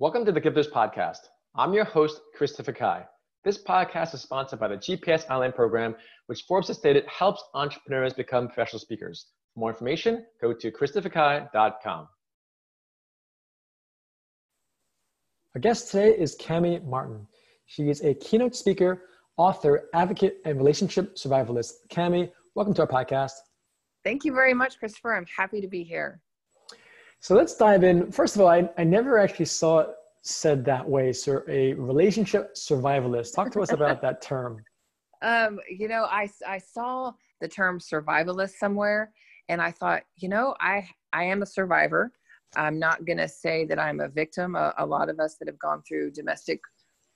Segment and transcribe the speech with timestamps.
[0.00, 1.28] Welcome to the Gifters Podcast.
[1.54, 3.04] I'm your host, Christopher Kai.
[3.44, 8.14] This podcast is sponsored by the GPS Online program, which Forbes has stated helps entrepreneurs
[8.14, 9.26] become professional speakers.
[9.52, 12.08] For more information, go to christopherkai.com.
[15.54, 17.26] Our guest today is Cami Martin.
[17.66, 19.02] She is a keynote speaker,
[19.36, 21.72] author, advocate, and relationship survivalist.
[21.90, 23.32] Cami, welcome to our podcast.
[24.02, 25.14] Thank you very much, Christopher.
[25.14, 26.22] I'm happy to be here.
[27.20, 28.10] So let's dive in.
[28.10, 29.88] First of all, I, I never actually saw it
[30.22, 31.12] said that way.
[31.12, 33.34] So a relationship survivalist.
[33.34, 34.62] Talk to us about that term.
[35.22, 39.12] Um, you know, I, I saw the term survivalist somewhere
[39.48, 42.12] and I thought, you know, I, I am a survivor.
[42.56, 44.56] I'm not going to say that I'm a victim.
[44.56, 46.60] A, a lot of us that have gone through domestic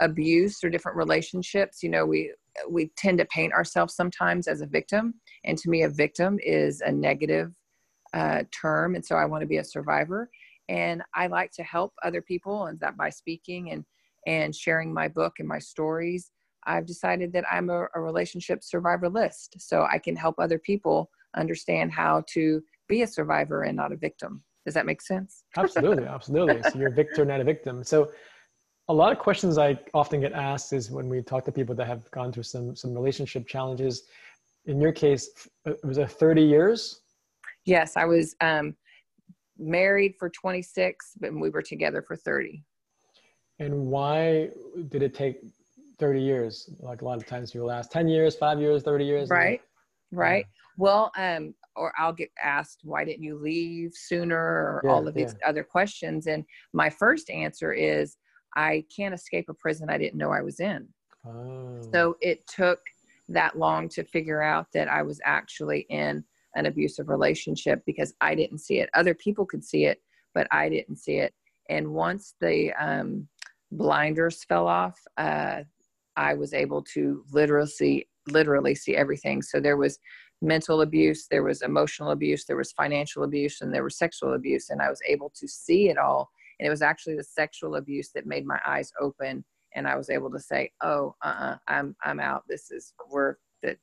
[0.00, 2.32] abuse or different relationships, you know, we,
[2.68, 5.14] we tend to paint ourselves sometimes as a victim.
[5.44, 7.52] And to me, a victim is a negative
[8.16, 8.94] uh, term.
[8.94, 10.30] And so I want to be a survivor.
[10.68, 13.84] And I like to help other people, and that by speaking and
[14.26, 16.32] and sharing my book and my stories,
[16.66, 21.92] I've decided that I'm a, a relationship survivalist, so I can help other people understand
[21.92, 24.42] how to be a survivor and not a victim.
[24.64, 25.44] Does that make sense?
[25.56, 26.60] absolutely, absolutely.
[26.62, 27.84] So you're a victor, not a victim.
[27.84, 28.10] So
[28.88, 31.86] a lot of questions I often get asked is when we talk to people that
[31.86, 34.04] have gone through some some relationship challenges.
[34.64, 37.02] In your case, it was a 30 years
[37.66, 38.74] Yes, I was um,
[39.58, 42.62] married for 26, but we were together for 30.
[43.58, 44.50] And why
[44.88, 45.40] did it take
[45.98, 46.70] 30 years?
[46.78, 49.30] Like a lot of times people ask 10 years, five years, 30 years.
[49.30, 49.60] Right,
[50.12, 50.46] right.
[50.78, 54.38] Well, um, or I'll get asked, why didn't you leave sooner?
[54.38, 55.48] Or yeah, all of these yeah.
[55.48, 56.26] other questions.
[56.26, 58.16] And my first answer is,
[58.54, 60.88] I can't escape a prison I didn't know I was in.
[61.26, 61.80] Oh.
[61.92, 62.80] So it took
[63.28, 66.24] that long to figure out that I was actually in
[66.56, 68.90] an abusive relationship because I didn't see it.
[68.94, 70.02] Other people could see it,
[70.34, 71.32] but I didn't see it.
[71.68, 73.28] And once the um,
[73.70, 75.62] blinders fell off, uh,
[76.16, 79.40] I was able to literally literally see everything.
[79.42, 79.98] So there was
[80.42, 84.70] mental abuse, there was emotional abuse, there was financial abuse, and there was sexual abuse.
[84.70, 86.30] And I was able to see it all.
[86.58, 89.44] And it was actually the sexual abuse that made my eyes open.
[89.74, 92.44] And I was able to say, "Oh, uh-uh, I'm I'm out.
[92.48, 93.78] This is worth it."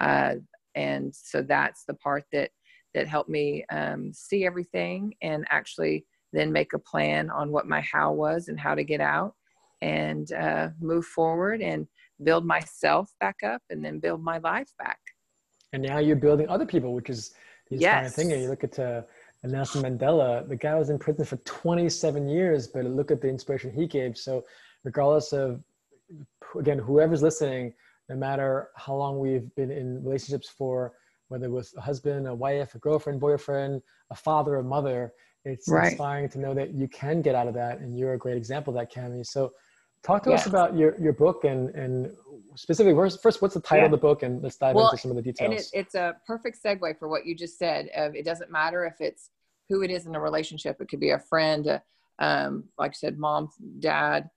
[0.00, 0.34] Uh,
[0.74, 2.50] and so that's the part that
[2.94, 7.80] that helped me um, see everything and actually then make a plan on what my
[7.80, 9.34] how was and how to get out
[9.82, 11.86] and uh, move forward and
[12.22, 14.98] build myself back up and then build my life back.
[15.72, 17.34] And now you're building other people which is
[17.70, 17.94] this yes.
[17.94, 19.02] kind of thing you look at uh,
[19.42, 23.72] Nelson Mandela the guy was in prison for 27 years but look at the inspiration
[23.72, 24.16] he gave.
[24.16, 24.44] So
[24.84, 25.62] regardless of
[26.58, 27.74] again whoever's listening
[28.08, 30.92] no matter how long we've been in relationships for,
[31.28, 35.12] whether it was a husband, a wife, a girlfriend, boyfriend, a father, a mother.
[35.44, 35.88] It's right.
[35.88, 38.76] inspiring to know that you can get out of that, and you're a great example
[38.76, 39.26] of that, Cami.
[39.26, 39.52] So,
[40.02, 40.42] talk to yes.
[40.42, 42.10] us about your your book and and
[42.56, 43.84] specifically first, first what's the title yeah.
[43.86, 45.50] of the book, and let's dive well, into some of the details.
[45.50, 47.88] And it, it's a perfect segue for what you just said.
[47.94, 49.30] Of it doesn't matter if it's
[49.68, 50.80] who it is in a relationship.
[50.80, 51.82] It could be a friend, a,
[52.18, 53.50] um, like I said, mom,
[53.80, 54.30] dad,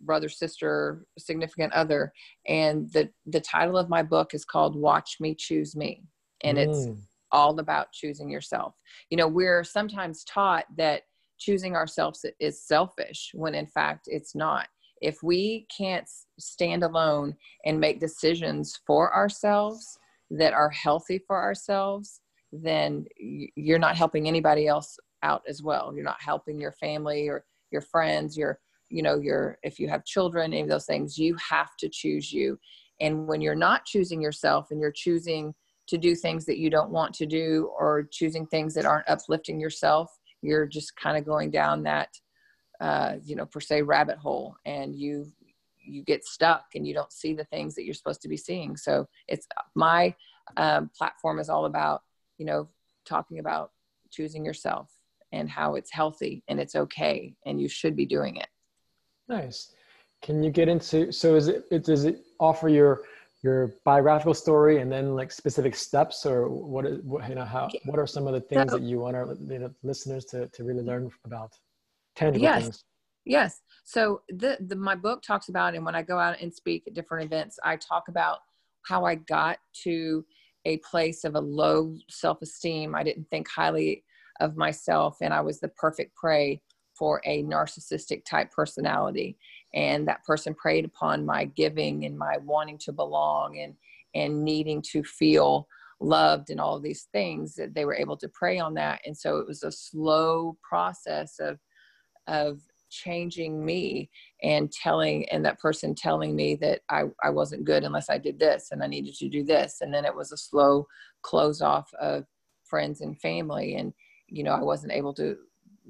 [0.00, 2.12] brother, sister, significant other.
[2.46, 6.04] And the, the title of my book is called Watch Me, Choose Me.
[6.42, 6.68] And mm.
[6.68, 6.88] it's
[7.30, 8.74] all about choosing yourself.
[9.10, 11.02] You know, we're sometimes taught that
[11.38, 14.68] choosing ourselves is selfish when in fact it's not.
[15.00, 16.08] If we can't
[16.38, 19.98] stand alone and make decisions for ourselves
[20.30, 22.20] that are healthy for ourselves,
[22.52, 25.92] then you're not helping anybody else out as well.
[25.94, 28.60] You're not helping your family or your friends, your
[28.92, 32.32] you know your if you have children any of those things you have to choose
[32.32, 32.58] you.
[33.00, 35.54] And when you're not choosing yourself and you're choosing
[35.88, 39.58] to do things that you don't want to do or choosing things that aren't uplifting
[39.58, 40.10] yourself
[40.42, 42.08] you're just kind of going down that
[42.80, 45.32] uh, you know per se rabbit hole and you
[45.84, 48.76] you get stuck and you don't see the things that you're supposed to be seeing.
[48.76, 50.14] So it's my
[50.56, 52.02] um, platform is all about
[52.38, 52.68] you know
[53.06, 53.70] talking about
[54.10, 54.90] choosing yourself
[55.32, 58.48] and how it's healthy and it's okay and you should be doing it
[59.32, 59.74] Nice.
[60.20, 63.02] Can you get into so is it, it does it offer your
[63.42, 67.68] your biographical story and then like specific steps or what is what you know how
[67.86, 70.48] what are some of the things so, that you want our you know, listeners to
[70.48, 71.50] to really learn about
[72.14, 72.62] tangible yes.
[72.62, 72.84] things?
[73.24, 73.60] Yes.
[73.84, 76.94] So the, the my book talks about and when I go out and speak at
[76.94, 78.38] different events, I talk about
[78.82, 80.24] how I got to
[80.64, 82.94] a place of a low self-esteem.
[82.94, 84.04] I didn't think highly
[84.40, 86.60] of myself and I was the perfect prey
[87.02, 89.36] for a narcissistic type personality
[89.74, 93.74] and that person preyed upon my giving and my wanting to belong and
[94.14, 95.66] and needing to feel
[96.00, 99.38] loved and all these things that they were able to prey on that and so
[99.38, 101.58] it was a slow process of
[102.28, 104.08] of changing me
[104.44, 108.38] and telling and that person telling me that I, I wasn't good unless I did
[108.38, 109.78] this and I needed to do this.
[109.80, 110.86] And then it was a slow
[111.22, 112.26] close off of
[112.64, 113.76] friends and family.
[113.76, 113.94] And,
[114.28, 115.36] you know, I wasn't able to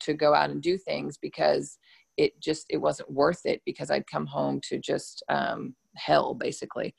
[0.00, 1.78] to go out and do things because
[2.16, 6.94] it just it wasn't worth it because I'd come home to just um, hell basically.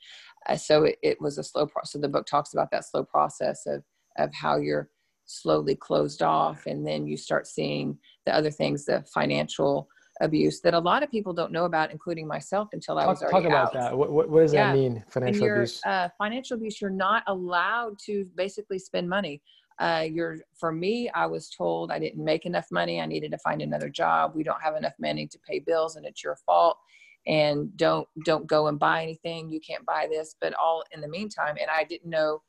[0.48, 1.92] Uh, so it, it was a slow process.
[1.92, 3.82] So the book talks about that slow process of
[4.18, 4.90] of how you're
[5.26, 9.88] slowly closed off and then you start seeing the other things the financial
[10.20, 13.32] abuse that a lot of people don't know about including myself until i was already
[13.32, 13.72] talk about out.
[13.90, 14.68] that what, what, does yeah.
[14.68, 19.42] that mean financial abuse uh, financial abuse you're not allowed to basically spend money
[19.78, 23.38] uh, you're for me i was told i didn't make enough money i needed to
[23.38, 26.78] find another job we don't have enough money to pay bills and it's your fault
[27.26, 31.08] and don't don't go and buy anything you can't buy this but all in the
[31.08, 32.40] meantime and i didn't know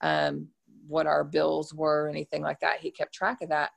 [0.00, 0.48] um,
[0.86, 2.80] what our bills were, or anything like that.
[2.80, 3.70] He kept track of that.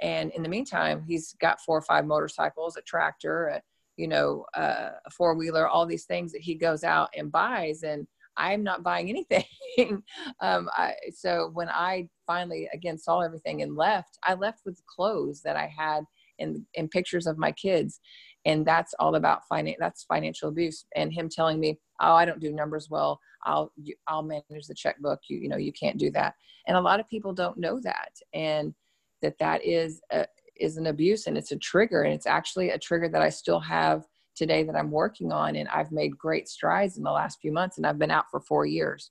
[0.00, 3.62] And in the meantime, he's got four or five motorcycles, a tractor, a,
[3.96, 7.82] you know, uh, a four wheeler, all these things that he goes out and buys.
[7.84, 8.06] And
[8.36, 9.44] I'm not buying anything.
[10.40, 15.42] um, I, so when I finally again saw everything and left, I left with clothes
[15.42, 16.04] that I had
[16.38, 18.00] and, pictures of my kids.
[18.44, 19.76] And that's all about finance.
[19.80, 20.84] That's financial abuse.
[20.94, 23.18] And him telling me, "Oh, I don't do numbers well.
[23.44, 23.72] I'll
[24.06, 25.20] I'll manage the checkbook.
[25.28, 26.34] You you know you can't do that."
[26.66, 28.74] And a lot of people don't know that, and
[29.22, 30.26] that that is a,
[30.56, 33.60] is an abuse and it's a trigger, and it's actually a trigger that I still
[33.60, 34.04] have
[34.34, 37.76] today that I'm working on, and I've made great strides in the last few months,
[37.76, 39.10] and I've been out for four years.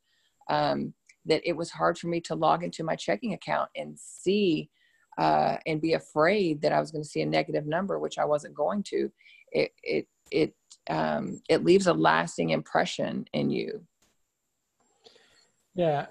[0.49, 0.93] Um,
[1.25, 4.69] that it was hard for me to log into my checking account and see
[5.17, 8.25] uh, and be afraid that I was going to see a negative number, which I
[8.25, 9.11] wasn't going to.
[9.51, 10.53] It it it
[10.89, 13.85] um, it leaves a lasting impression in you.
[15.75, 16.07] Yeah,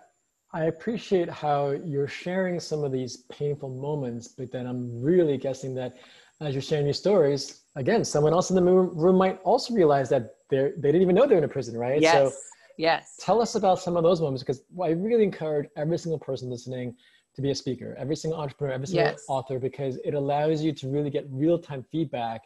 [0.52, 5.74] I appreciate how you're sharing some of these painful moments, but then I'm really guessing
[5.76, 5.96] that
[6.40, 10.34] as you're sharing your stories, again, someone else in the room might also realize that
[10.50, 12.00] they they didn't even know they're in a prison, right?
[12.00, 12.12] Yes.
[12.12, 12.38] So
[12.78, 13.16] yes.
[13.20, 16.94] Tell us about some of those moments because I really encourage every single person listening
[17.34, 19.24] to be a speaker, every single entrepreneur, every single yes.
[19.28, 22.42] author, because it allows you to really get real time feedback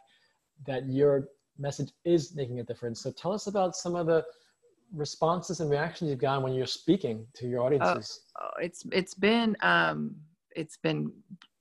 [0.67, 3.02] that your message is making a difference.
[3.02, 4.25] So tell us about some of the
[4.94, 8.20] responses and reactions you've gotten when you're speaking to your audiences.
[8.40, 10.14] Uh, it's it's been um,
[10.55, 11.12] it's been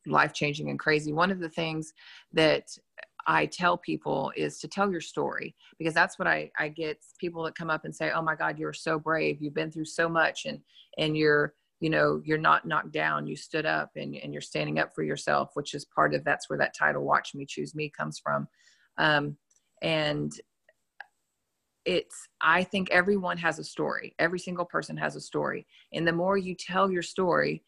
[0.05, 1.11] life changing and crazy.
[1.13, 1.93] One of the things
[2.33, 2.67] that
[3.27, 7.43] I tell people is to tell your story because that's what I, I get people
[7.43, 9.41] that come up and say, Oh my God, you're so brave.
[9.41, 10.59] You've been through so much and,
[10.97, 13.27] and you're, you know you're not knocked down.
[13.27, 16.49] You stood up and, and you're standing up for yourself which is part of that's
[16.49, 18.47] where that title watch me choose me comes from.
[18.97, 19.37] Um,
[19.81, 20.31] and
[21.85, 24.15] it's i think everyone has a story.
[24.19, 25.67] Every single person has a story.
[25.93, 27.63] And the more you tell your story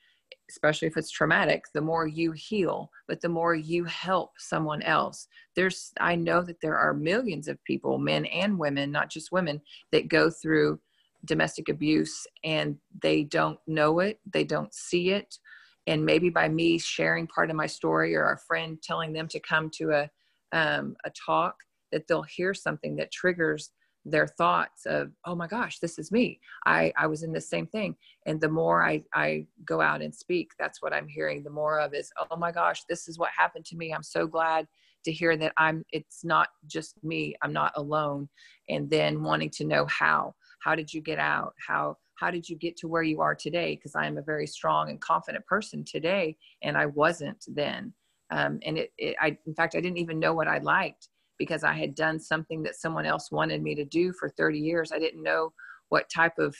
[0.50, 5.28] especially if it's traumatic the more you heal but the more you help someone else
[5.56, 9.62] there's i know that there are millions of people men and women not just women
[9.92, 10.80] that go through
[11.26, 15.38] domestic abuse and they don't know it, they don't see it.
[15.86, 19.40] And maybe by me sharing part of my story or a friend telling them to
[19.40, 20.10] come to a,
[20.58, 21.56] um, a talk,
[21.92, 23.72] that they'll hear something that triggers
[24.12, 26.40] their thoughts of, oh my gosh, this is me.
[26.66, 27.96] I, I was in the same thing.
[28.26, 31.44] And the more I, I go out and speak, that's what I'm hearing.
[31.44, 33.94] The more of is, oh my gosh, this is what happened to me.
[33.94, 34.68] I'm so glad
[35.06, 37.36] to hear that I'm, it's not just me.
[37.42, 38.30] I'm not alone.
[38.70, 42.56] And then wanting to know how how did you get out how how did you
[42.58, 45.84] get to where you are today because i am a very strong and confident person
[45.84, 47.94] today and i wasn't then
[48.32, 51.64] um, and it, it i in fact i didn't even know what i liked because
[51.64, 55.00] i had done something that someone else wanted me to do for 30 years i
[55.00, 55.52] didn't know
[55.90, 56.56] what type of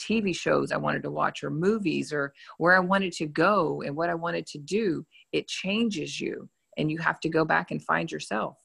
[0.00, 3.94] TV shows I wanted to watch or movies or where I wanted to go and
[3.94, 6.48] what I wanted to do, it changes you
[6.78, 8.56] and you have to go back and find yourself.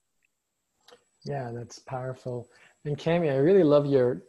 [1.25, 2.49] Yeah, that's powerful.
[2.85, 4.23] And Cami, I really love your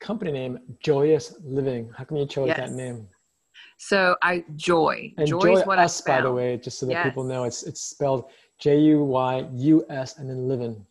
[0.00, 1.90] company name, Joyous Living.
[1.96, 2.56] How come you chose yes.
[2.56, 3.06] that name?
[3.76, 5.12] So I joy.
[5.18, 6.24] And joy, joy is what us, I found.
[6.24, 7.04] by the way, just so that yes.
[7.04, 10.84] people know, it's it's spelled J U Y U S and then living.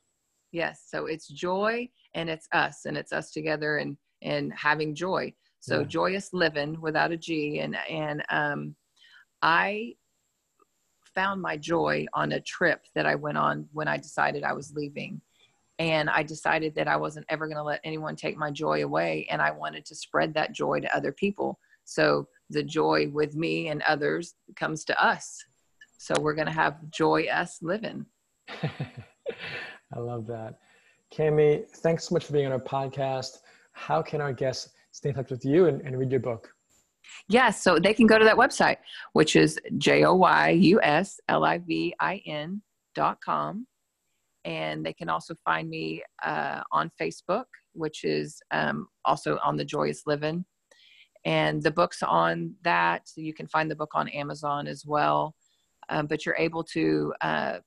[0.51, 0.86] Yes.
[0.88, 5.33] So it's joy and it's us and it's us together and and having joy.
[5.59, 5.86] So yeah.
[5.86, 8.75] joyous living without a G and and um,
[9.41, 9.95] I
[11.13, 14.74] found my joy on a trip that I went on when I decided I was
[14.74, 15.19] leaving
[15.79, 19.27] and I decided that I wasn't ever going to let anyone take my joy away
[19.29, 21.59] and I wanted to spread that joy to other people.
[21.86, 25.43] So the joy with me and others comes to us.
[25.97, 28.05] So we're going to have joy us living.
[28.49, 30.59] I love that.
[31.13, 33.39] Cami, thanks so much for being on our podcast.
[33.71, 36.49] How can our guests stay in touch with you and, and read your book?
[37.29, 38.77] Yes, so they can go to that website,
[39.13, 42.61] which is J O Y U S L I V I N
[42.95, 43.65] dot com
[44.47, 49.65] and they can also find me uh, on Facebook, which is um, also on the
[49.65, 50.45] Joyous Living.
[51.25, 55.35] And the books on that, you can find the book on Amazon as well.
[55.89, 57.60] Um, but you're able to uh,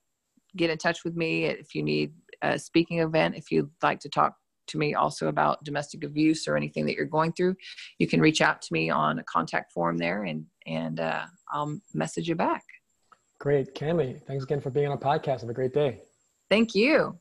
[0.55, 4.09] get in touch with me if you need a speaking event, if you'd like to
[4.09, 4.35] talk
[4.67, 7.55] to me also about domestic abuse or anything that you're going through,
[7.97, 11.79] you can reach out to me on a contact form there and, and uh, I'll
[11.93, 12.63] message you back.
[13.39, 13.73] Great.
[13.75, 15.41] Cami, thanks again for being on a podcast.
[15.41, 16.01] Have a great day.
[16.49, 17.17] Thank you.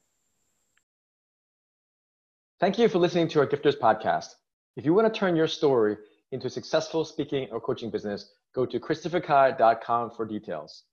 [2.60, 4.34] Thank you for listening to our Gifters podcast.
[4.76, 5.96] If you want to turn your story
[6.32, 10.84] into a successful speaking or coaching business, go to christopherkai.com for details.